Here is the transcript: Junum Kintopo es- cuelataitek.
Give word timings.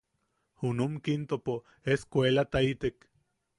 Junum 0.55 0.95
Kintopo 1.03 1.55
es- 1.83 2.07
cuelataitek. 2.07 3.07